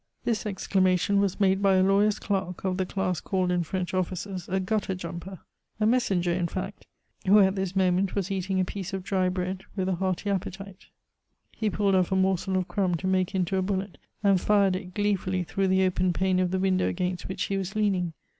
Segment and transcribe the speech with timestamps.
[0.23, 4.49] This exclamation was made by a lawyer's clerk of the class called in French offices
[4.49, 5.41] a gutter jumper
[5.79, 6.87] a messenger in fact
[7.27, 10.87] who at this moment was eating a piece of dry bread with a hearty appetite.
[11.51, 14.95] He pulled off a morsel of crumb to make into a bullet, and fired it
[14.95, 18.13] gleefully through the open pane of the window against which he was leaning.